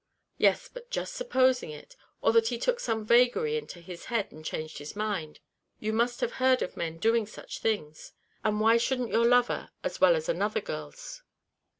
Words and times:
"Yes, 0.39 0.67
but 0.67 0.89
just 0.89 1.13
supposing 1.13 1.69
it, 1.69 1.95
or 2.23 2.31
that 2.31 2.47
he 2.47 2.57
took 2.57 2.79
some 2.79 3.05
vagary 3.05 3.55
into 3.55 3.79
his 3.79 4.05
head, 4.05 4.31
and 4.31 4.43
changed 4.43 4.79
his 4.79 4.95
mind! 4.95 5.39
You 5.79 5.93
must 5.93 6.21
have 6.21 6.31
heard 6.41 6.63
of 6.63 6.75
men 6.75 6.97
doing 6.97 7.27
such 7.27 7.59
things, 7.59 8.11
and 8.43 8.59
why 8.59 8.77
shouldn't 8.77 9.11
your 9.11 9.27
lover 9.27 9.69
as 9.83 10.01
well 10.01 10.15
as 10.15 10.27
another 10.27 10.59
girl's? 10.61 11.21